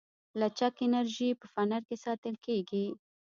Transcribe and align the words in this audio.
لچک 0.39 0.75
انرژي 0.85 1.29
په 1.39 1.45
فنر 1.53 1.81
کې 1.87 1.95
ساتل 2.05 2.35
کېږي. 2.45 2.85